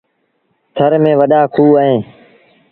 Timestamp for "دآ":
2.05-2.09